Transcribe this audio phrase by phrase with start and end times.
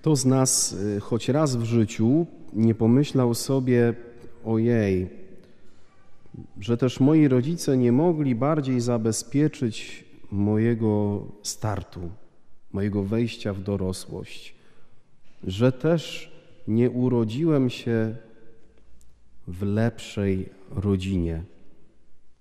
[0.00, 3.94] Kto z nas y, choć raz w życiu nie pomyślał sobie,
[4.44, 5.08] ojej,
[6.60, 12.10] że też moi rodzice nie mogli bardziej zabezpieczyć mojego startu,
[12.72, 14.54] mojego wejścia w dorosłość,
[15.44, 16.32] że też
[16.68, 18.16] nie urodziłem się
[19.48, 21.44] w lepszej rodzinie.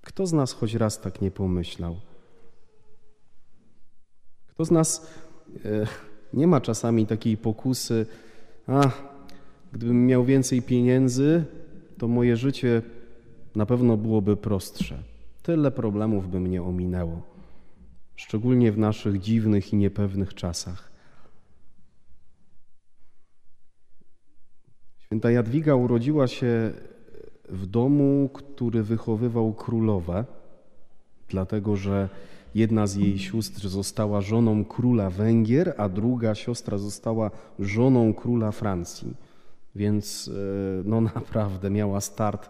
[0.01, 1.95] Kto z nas choć raz tak nie pomyślał?
[4.47, 5.07] Kto z nas
[5.65, 8.05] e, nie ma czasami takiej pokusy,
[8.67, 8.91] a
[9.73, 11.45] gdybym miał więcej pieniędzy,
[11.97, 12.81] to moje życie
[13.55, 15.03] na pewno byłoby prostsze.
[15.43, 17.21] Tyle problemów by mnie ominęło,
[18.15, 20.91] szczególnie w naszych dziwnych i niepewnych czasach.
[24.97, 26.71] Święta Jadwiga urodziła się
[27.49, 30.25] w domu, który wychowywał królowe,
[31.29, 32.09] dlatego że
[32.55, 39.13] jedna z jej sióstr została żoną króla Węgier, a druga siostra została żoną króla Francji.
[39.75, 42.49] Więc e, no naprawdę miała start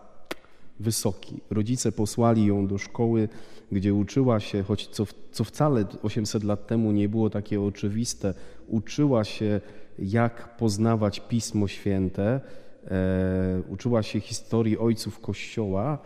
[0.79, 1.39] wysoki.
[1.49, 3.29] Rodzice posłali ją do szkoły,
[3.71, 8.33] gdzie uczyła się, choć co, co wcale 800 lat temu nie było takie oczywiste,
[8.67, 9.61] uczyła się,
[9.99, 12.41] jak poznawać Pismo Święte,
[12.85, 15.97] e, uczyła się historii ojców Kościoła,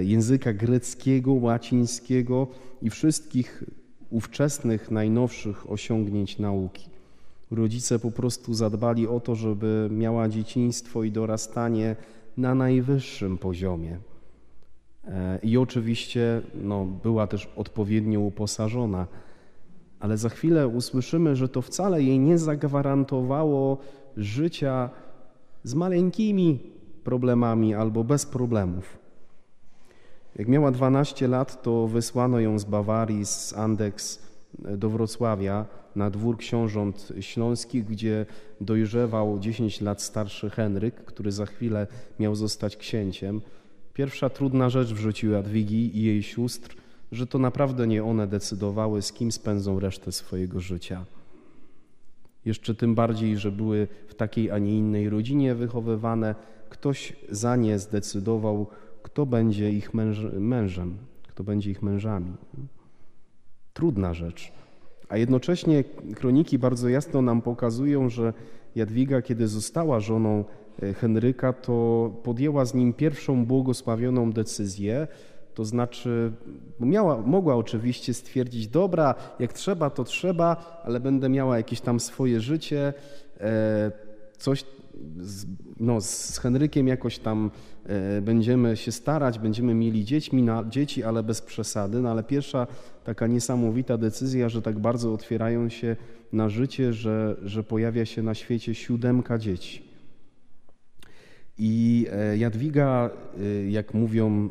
[0.00, 2.46] języka greckiego, łacińskiego
[2.82, 3.64] i wszystkich
[4.10, 6.90] ówczesnych, najnowszych osiągnięć nauki.
[7.50, 11.96] Rodzice po prostu zadbali o to, żeby miała dzieciństwo i dorastanie
[12.36, 13.98] na najwyższym poziomie.
[15.04, 19.06] E, I oczywiście no, była też odpowiednio uposażona,
[20.00, 23.78] ale za chwilę usłyszymy, że to wcale jej nie zagwarantowało
[24.16, 24.90] życia
[25.64, 26.58] z maleńkimi
[27.04, 28.98] problemami albo bez problemów.
[30.38, 34.22] Jak miała 12 lat, to wysłano ją z Bawarii, z Andeks
[34.58, 38.26] do Wrocławia na dwór książąt śląskich, gdzie
[38.60, 41.86] dojrzewał 10 lat starszy Henryk, który za chwilę
[42.18, 43.40] miał zostać księciem.
[43.94, 46.76] Pierwsza trudna rzecz w życiu Jadwigi i jej sióstr,
[47.12, 51.04] że to naprawdę nie one decydowały, z kim spędzą resztę swojego życia.
[52.44, 56.34] Jeszcze tym bardziej, że były w takiej, a nie innej rodzinie wychowywane,
[56.68, 58.66] ktoś za nie zdecydował,
[59.08, 60.98] kto będzie ich męż, mężem,
[61.28, 62.32] kto będzie ich mężami.
[63.72, 64.52] Trudna rzecz.
[65.08, 68.32] A jednocześnie kroniki bardzo jasno nam pokazują, że
[68.74, 70.44] Jadwiga, kiedy została żoną
[70.82, 75.06] e, Henryka, to podjęła z nim pierwszą błogosławioną decyzję,
[75.54, 76.32] to znaczy,
[76.80, 82.40] miała, mogła oczywiście stwierdzić, dobra, jak trzeba, to trzeba, ale będę miała jakieś tam swoje
[82.40, 82.92] życie,
[83.40, 83.92] e,
[84.38, 84.64] coś
[85.20, 85.46] z,
[85.80, 87.50] no, z Henrykiem jakoś tam
[87.86, 92.00] e, będziemy się starać, będziemy mieli dziećmi na, dzieci, ale bez przesady.
[92.00, 92.66] No ale pierwsza
[93.04, 95.96] taka niesamowita decyzja, że tak bardzo otwierają się
[96.32, 99.87] na życie, że, że pojawia się na świecie siódemka dzieci.
[101.58, 103.10] I e, Jadwiga,
[103.40, 104.48] e, jak mówią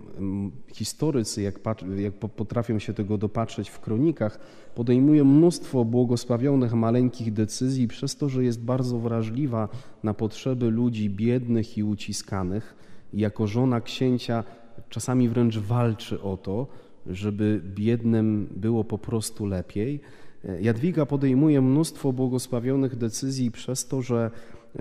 [0.73, 1.59] historycy, jak,
[1.97, 4.40] jak, potrafią się tego dopatrzeć w kronikach,
[4.75, 9.69] podejmuje mnóstwo błogosławionych maleńkich decyzji przez to, że jest bardzo wrażliwa
[10.03, 12.75] na potrzeby ludzi biednych i uciskanych.
[13.13, 14.44] Jako żona księcia
[14.89, 16.68] czasami wręcz walczy o to,
[17.06, 20.00] żeby biednym było po prostu lepiej.
[20.45, 24.31] E, Jadwiga podejmuje mnóstwo błogosławionych decyzji przez to, że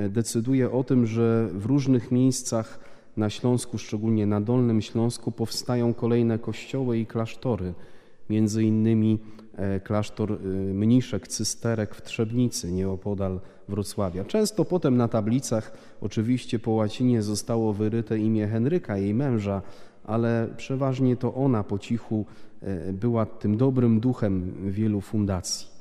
[0.08, 2.78] decyduje o tym, że w różnych miejscach
[3.16, 7.74] na Śląsku, szczególnie na Dolnym Śląsku, powstają kolejne kościoły i klasztory.
[8.30, 9.18] Między innymi
[9.54, 10.36] e, klasztor e,
[10.74, 14.24] mniszek, cysterek w Trzebnicy, nieopodal Wrocławia.
[14.24, 19.62] Często potem na tablicach, oczywiście po łacinie, zostało wyryte imię Henryka, jej męża,
[20.04, 22.26] ale przeważnie to ona po cichu
[22.62, 25.75] e, była tym dobrym duchem wielu fundacji.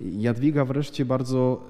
[0.00, 1.64] Jadwiga wreszcie bardzo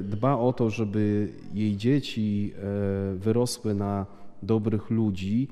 [0.00, 4.06] e, dba o to, żeby jej dzieci e, wyrosły na
[4.42, 5.48] dobrych ludzi,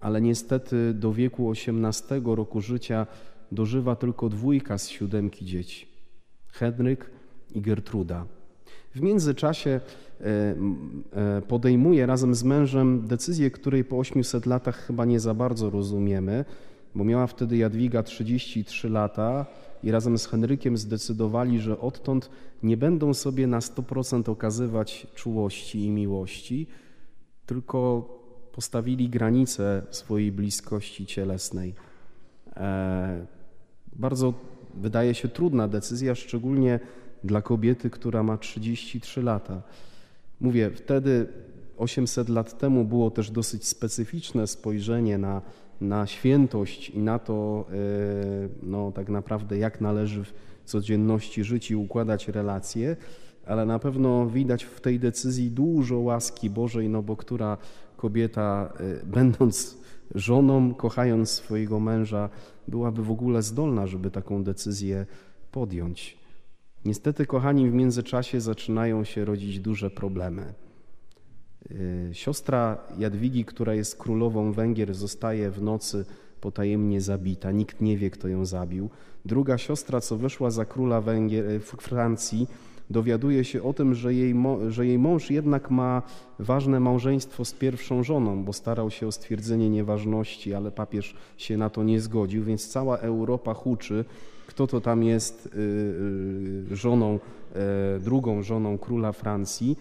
[0.00, 3.06] ale niestety do wieku 18 roku życia
[3.52, 5.86] dożywa tylko dwójka z siódemki dzieci
[6.48, 7.10] Henryk
[7.54, 8.26] i Gertruda.
[8.94, 9.80] W międzyczasie
[10.20, 16.44] e, podejmuje razem z mężem decyzję, której po 800 latach chyba nie za bardzo rozumiemy,
[16.94, 19.46] bo miała wtedy Jadwiga 33 lata,
[19.82, 22.30] i razem z Henrykiem zdecydowali, że odtąd
[22.62, 26.66] nie będą sobie na 100% okazywać czułości i miłości,
[27.46, 28.08] tylko
[28.52, 31.74] postawili granicę swojej bliskości cielesnej.
[32.56, 33.26] E,
[33.92, 34.34] bardzo
[34.74, 36.80] wydaje się trudna decyzja, szczególnie
[37.24, 39.62] dla kobiety, która ma 33 lata.
[40.40, 41.26] Mówię, wtedy
[41.76, 45.42] 800 lat temu było też dosyć specyficzne spojrzenie na
[45.80, 47.74] na świętość i na to e,
[48.62, 50.32] no, tak naprawdę jak należy w
[50.64, 52.96] codzienności żyć i układać relacje.
[53.46, 57.58] ale na pewno widać w tej decyzji dużo łaski Bożej, no bo która
[57.96, 59.78] kobieta, y, będąc
[60.14, 62.28] żoną, kochając swojego męża,
[62.68, 65.06] byłaby w ogóle zdolna, żeby taką decyzję
[65.52, 66.18] podjąć.
[66.84, 70.54] Niestety, kochani, w międzyczasie zaczynają się rodzić duże problemy.
[71.70, 76.04] Y, siostra Jadwigi, która jest królową Węgier, zostaje w nocy
[76.40, 77.52] potajemnie zabita.
[77.52, 78.90] Nikt nie wie, kto ją zabił.
[79.24, 82.46] Druga siostra, co wyszła za króla Węgier, y, Francji,
[82.90, 84.34] dowiaduje się o tym, że jej,
[84.68, 86.02] że jej mąż jednak ma
[86.38, 91.70] ważne małżeństwo z pierwszą żoną, bo starał się o stwierdzenie nieważności, ale papież się na
[91.70, 94.04] to nie zgodził, więc cała Europa huczy,
[94.46, 97.18] kto to tam jest y, żoną,
[98.00, 99.76] drugą żoną króla Francji.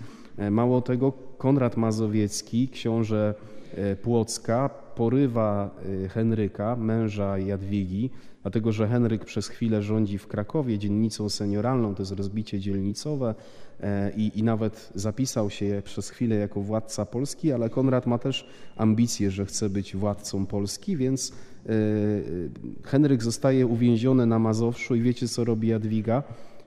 [0.51, 3.33] Mało tego, Konrad Mazowiecki, książę
[3.75, 5.69] e, Płocka, porywa
[6.09, 8.09] Henryka, męża Jadwigi,
[8.41, 13.35] dlatego że Henryk przez chwilę rządzi w Krakowie dzielnicą senioralną, to jest rozbicie dzielnicowe
[14.17, 19.31] i, i nawet zapisał się przez chwilę jako władca Polski, ale Konrad ma też ambicje,
[19.31, 21.33] że chce być władcą Polski, więc
[22.83, 26.23] Henryk zostaje uwięziony na Mazowszu i wiecie co robi Jadwiga?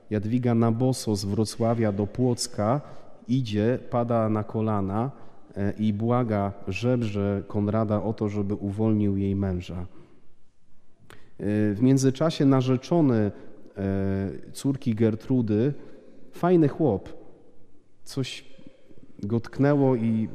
[0.09, 2.81] Jadwiga na boso z Wrocławia do Płocka
[3.27, 5.11] idzie, pada na kolana
[5.55, 9.79] e, i błaga, żebrze Konrada o to, żeby uwolnił jej męża.
[9.79, 9.85] E,
[11.73, 13.31] w międzyczasie narzeczony
[13.77, 15.73] e, córki Gertrudy,
[16.31, 17.09] fajny chłop,
[18.03, 18.45] coś
[19.23, 20.29] go tknęło i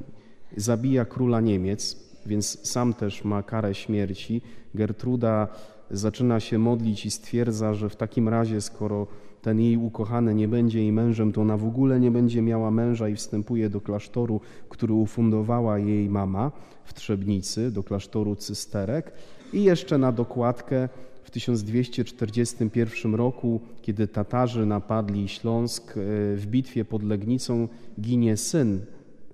[0.56, 4.42] zabija króla Niemiec, więc sam też ma karę śmierci.
[4.74, 5.48] Gertruda
[5.90, 9.06] zaczyna się modlić i stwierdza, że w takim razie, skoro
[9.42, 13.08] ten jej ukochany nie będzie jej mężem, to ona w ogóle nie będzie miała męża
[13.08, 16.52] i wstępuje do klasztoru, który ufundowała jej mama
[16.84, 19.12] w Trzebnicy, do klasztoru cysterek.
[19.52, 20.88] I jeszcze na dokładkę
[21.22, 25.94] w 1241 roku, kiedy Tatarzy napadli Śląsk, e,
[26.36, 27.68] w bitwie pod Legnicą
[28.00, 28.80] ginie syn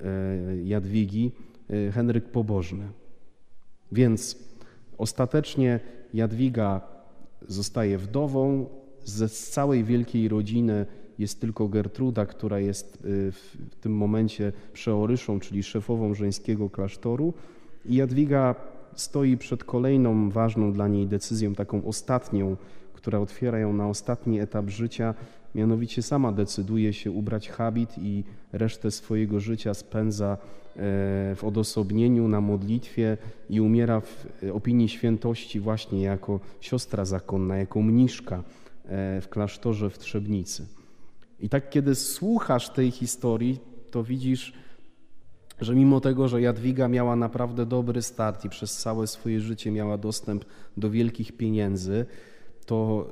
[0.00, 1.32] e, Jadwigi,
[1.70, 2.88] e, Henryk Pobożny.
[3.92, 4.38] Więc
[4.98, 5.80] ostatecznie
[6.14, 6.80] Jadwiga
[7.48, 8.66] zostaje wdową,
[9.04, 10.86] ze całej wielkiej rodziny
[11.18, 17.34] jest tylko Gertruda, która jest y, w tym momencie przeoryszą, czyli szefową żeńskiego klasztoru.
[17.84, 18.54] I Jadwiga
[18.94, 22.56] stoi przed kolejną ważną dla niej decyzją, taką ostatnią,
[22.94, 25.14] która otwiera ją na ostatni etap życia.
[25.54, 30.36] Mianowicie sama decyduje się ubrać habit i resztę swojego życia spędza e,
[31.36, 33.16] w odosobnieniu, na modlitwie
[33.50, 38.42] i umiera w opinii świętości właśnie jako siostra zakonna, jako mniszka.
[38.88, 40.66] E, w klasztorze w Trzebnicy.
[41.40, 43.58] I tak, kiedy słuchasz tej historii,
[43.90, 44.52] to widzisz,
[45.60, 49.98] że mimo tego, że Jadwiga miała naprawdę dobry start i przez całe swoje życie miała
[49.98, 50.44] dostęp
[50.76, 52.06] do wielkich pieniędzy,
[52.66, 53.10] to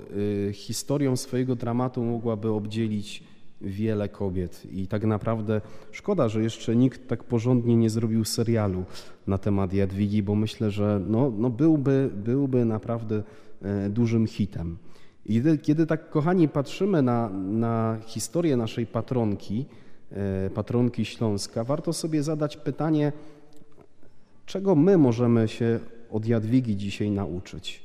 [0.48, 3.24] y, historią swojego dramatu mogłaby obdzielić
[3.60, 4.66] wiele kobiet.
[4.72, 5.60] I tak naprawdę
[5.90, 8.84] szkoda, że jeszcze nikt tak porządnie nie zrobił serialu
[9.26, 13.22] na temat Jadwigi, bo myślę, że no, no byłby, byłby naprawdę
[13.62, 14.76] e, dużym hitem.
[15.26, 19.66] I kiedy tak, kochani, patrzymy na, na historię naszej patronki,
[20.12, 23.12] e, patronki Śląska, warto sobie zadać pytanie,
[24.46, 25.80] czego my możemy się
[26.10, 27.82] od Jadwigi dzisiaj nauczyć.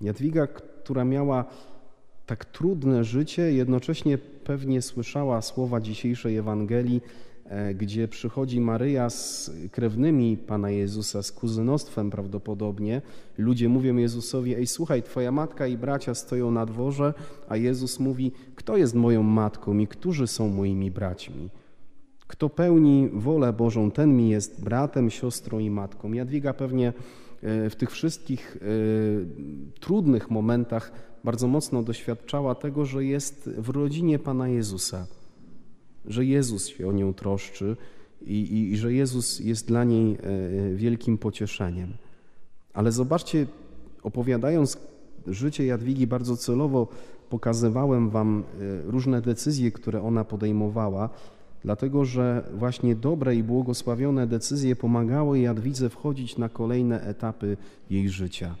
[0.00, 1.44] Jadwiga, która miała
[2.26, 7.00] tak trudne życie, jednocześnie pewnie słyszała słowa dzisiejszej Ewangelii,
[7.74, 13.02] gdzie przychodzi Maryja z krewnymi Pana Jezusa, z kuzynostwem prawdopodobnie.
[13.38, 17.14] Ludzie mówią Jezusowi, ej słuchaj, twoja matka i bracia stoją na dworze,
[17.48, 21.50] a Jezus mówi, kto jest moją matką i którzy są moimi braćmi?
[22.26, 26.12] Kto pełni wolę Bożą, ten mi jest bratem, siostrą i matką.
[26.12, 26.88] Jadwiga pewnie
[27.42, 30.92] e, w tych wszystkich e, trudnych momentach
[31.24, 35.06] bardzo mocno doświadczała tego, że jest w rodzinie Pana Jezusa
[36.06, 37.76] że Jezus się o nią troszczy
[38.22, 41.92] i, i, i że Jezus jest dla niej e, wielkim pocieszeniem.
[42.74, 43.46] Ale zobaczcie,
[44.02, 44.78] opowiadając
[45.26, 46.88] życie Jadwigi, bardzo celowo
[47.30, 51.10] pokazywałem Wam e, różne decyzje, które ona podejmowała,
[51.62, 57.56] dlatego że właśnie dobre i błogosławione decyzje pomagały Jadwidze wchodzić na kolejne etapy
[57.90, 58.54] jej życia.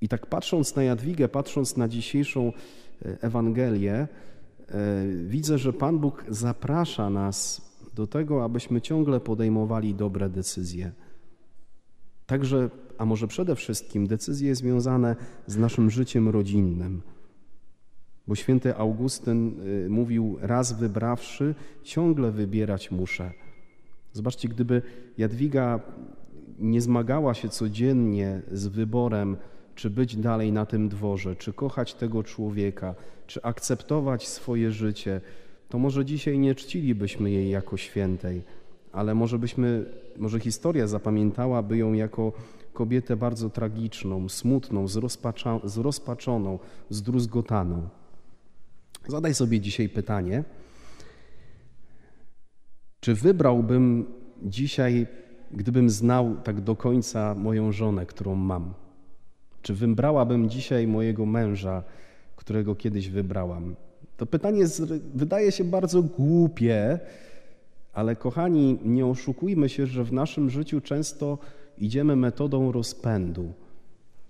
[0.00, 2.52] I tak patrząc na Jadwigę, patrząc na dzisiejszą
[3.04, 4.08] e, Ewangelię,
[5.26, 10.92] widzę, że Pan Bóg zaprasza nas do tego, abyśmy ciągle podejmowali dobre decyzje.
[12.26, 17.02] Także, a może przede wszystkim decyzje związane z naszym życiem rodzinnym.
[18.26, 19.52] Bo święty Augustyn
[19.86, 23.32] e, mówił, raz wybrawszy, ciągle wybierać muszę.
[24.12, 24.82] Zobaczcie, gdyby
[25.18, 25.80] Jadwiga
[26.58, 29.36] nie zmagała się codziennie z wyborem,
[29.80, 32.94] czy być dalej na tym dworze, czy kochać tego człowieka,
[33.26, 35.20] czy akceptować swoje życie,
[35.68, 38.42] to może dzisiaj nie czcilibyśmy jej jako świętej,
[38.92, 39.84] ale może byśmy,
[40.16, 42.32] może historia zapamiętałaby ją jako
[42.72, 44.86] kobietę bardzo tragiczną, smutną,
[45.64, 46.58] zrozpaczoną,
[46.90, 47.88] zdruzgotaną.
[49.08, 50.44] Zadaj sobie dzisiaj pytanie,
[53.00, 54.06] czy wybrałbym
[54.42, 55.06] dzisiaj,
[55.50, 58.74] gdybym znał tak do końca moją żonę, którą mam?
[59.62, 61.82] Czy wybrałabym dzisiaj mojego męża,
[62.36, 63.74] którego kiedyś wybrałam?
[64.16, 64.64] To pytanie
[65.14, 66.98] wydaje się bardzo głupie,
[67.92, 71.38] ale kochani, nie oszukujmy się, że w naszym życiu często
[71.78, 73.52] idziemy metodą rozpędu.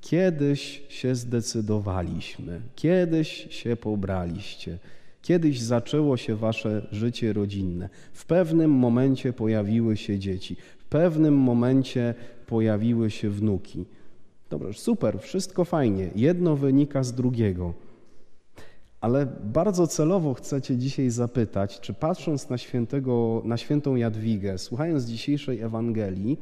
[0.01, 4.79] Kiedyś się zdecydowaliśmy, kiedyś się pobraliście,
[5.23, 7.89] kiedyś zaczęło się wasze życie rodzinne.
[8.13, 12.15] W pewnym momencie pojawiły się dzieci, w pewnym momencie
[12.47, 13.85] pojawiły się wnuki.
[14.51, 16.11] Dobrze, super, wszystko fajnie.
[16.17, 17.75] Jedno wynika z drugiego.
[19.01, 25.61] Ale bardzo celowo chcecie dzisiaj zapytać, czy patrząc na, świętego, na świętą Jadwigę, słuchając dzisiejszej
[25.61, 26.39] Ewangelii,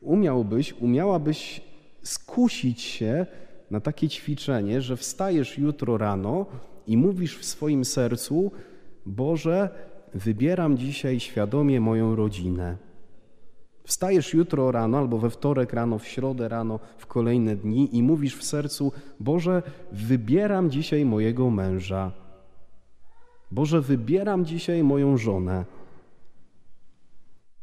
[0.00, 1.60] umiałbyś, umiałabyś
[2.02, 3.26] skusić się
[3.70, 6.46] na takie ćwiczenie, że wstajesz jutro rano
[6.86, 8.52] i mówisz w swoim sercu:
[9.06, 9.68] Boże,
[10.14, 12.87] wybieram dzisiaj świadomie moją rodzinę.
[13.88, 18.36] Wstajesz jutro rano albo we wtorek rano, w środę rano, w kolejne dni i mówisz
[18.36, 22.12] w sercu: Boże, wybieram dzisiaj mojego męża.
[23.50, 25.64] Boże, wybieram dzisiaj moją żonę.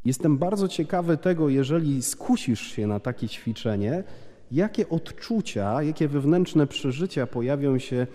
[0.05, 4.03] Jestem bardzo ciekawy tego, jeżeli skusisz się na takie ćwiczenie,
[4.51, 8.07] jakie odczucia, jakie wewnętrzne przeżycia pojawią się e,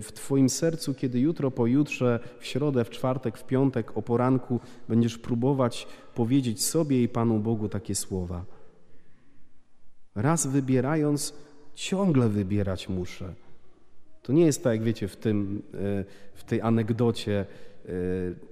[0.00, 5.18] w Twoim sercu, kiedy jutro, pojutrze, w środę, w czwartek, w piątek, o poranku będziesz
[5.18, 8.44] próbować powiedzieć sobie i Panu Bogu takie słowa.
[10.14, 11.34] Raz wybierając,
[11.74, 13.34] ciągle wybierać muszę.
[14.22, 17.46] To nie jest tak, jak wiecie, w, tym, e, w tej anegdocie.
[17.86, 17.90] E,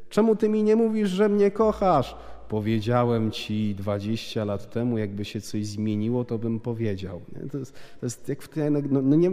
[0.09, 2.17] czemu ty mi nie mówisz, że mnie kochasz?
[2.49, 7.21] Powiedziałem ci 20 lat temu, jakby się coś zmieniło, to bym powiedział.
[7.53, 9.31] To jest, to jest, jak w tej no, no nie,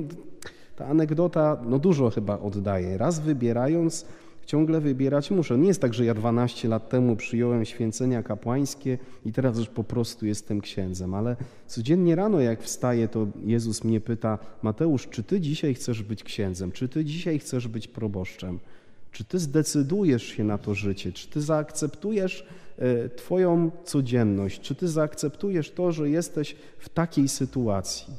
[0.75, 2.97] ta anegdota no dużo chyba oddaje.
[2.97, 4.05] Raz wybierając,
[4.45, 5.57] ciągle wybierać muszę.
[5.57, 9.83] Nie jest tak, że ja 12 lat temu przyjąłem święcenia kapłańskie i teraz już po
[9.83, 11.35] prostu jestem księdzem, ale
[11.67, 16.71] codziennie rano jak wstaję, to Jezus mnie pyta, Mateusz, czy ty dzisiaj chcesz być księdzem?
[16.71, 18.59] Czy ty dzisiaj chcesz być proboszczem?
[19.11, 21.11] Czy ty zdecydujesz się na to życie?
[21.11, 22.45] Czy ty zaakceptujesz
[23.15, 24.61] Twoją codzienność?
[24.61, 28.13] Czy ty zaakceptujesz to, że jesteś w takiej sytuacji?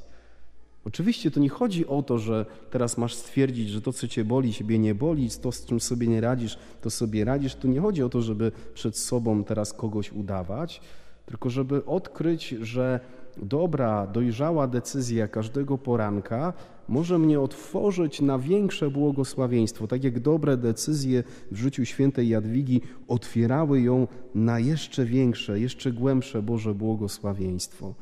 [0.85, 4.53] Oczywiście to nie chodzi o to, że teraz masz stwierdzić, że to, co cię boli,
[4.53, 7.55] ciebie nie boli, to, z czym sobie nie radzisz, to sobie radzisz.
[7.55, 10.81] Tu nie chodzi o to, żeby przed sobą teraz kogoś udawać,
[11.27, 13.01] tylko żeby odkryć, że
[13.43, 16.53] dobra, dojrzała decyzja każdego poranka
[16.89, 23.81] może mnie otworzyć na większe błogosławieństwo, tak jak dobre decyzje w życiu świętej Jadwigi otwierały
[23.81, 27.95] ją na jeszcze większe, jeszcze głębsze Boże błogosławieństwo.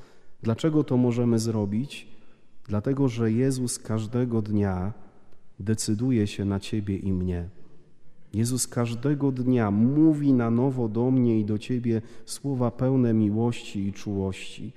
[0.43, 2.09] Dlaczego to możemy zrobić?
[2.69, 4.93] Dlatego, że Jezus każdego dnia
[5.61, 7.49] decyduje się na Ciebie i mnie.
[8.35, 13.93] Jezus każdego dnia mówi na nowo do mnie i do Ciebie słowa pełne miłości i
[13.93, 14.73] czułości.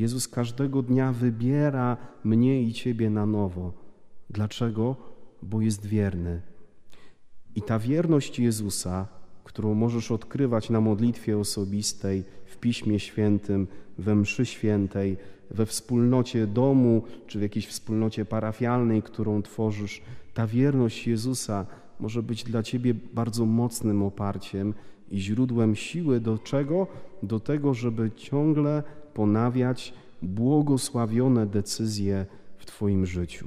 [0.00, 3.72] Jezus każdego dnia wybiera mnie i Ciebie na nowo.
[4.30, 4.96] Dlaczego?
[5.42, 6.42] Bo jest wierny.
[7.54, 9.08] I ta wierność Jezusa,
[9.44, 13.66] którą możesz odkrywać na modlitwie osobistej, w Piśmie Świętym,
[13.98, 15.16] we mszy świętej,
[15.50, 20.02] we wspólnocie domu czy w jakiejś wspólnocie parafialnej, którą tworzysz,
[20.34, 21.66] ta wierność Jezusa
[22.00, 24.74] może być dla Ciebie bardzo mocnym oparciem
[25.10, 26.86] i źródłem siły do czego?
[27.22, 28.82] Do tego, żeby ciągle
[29.20, 32.26] ponawiać błogosławione decyzje
[32.58, 33.46] w Twoim życiu.